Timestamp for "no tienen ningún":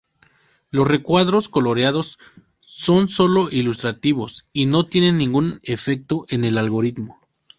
4.65-5.59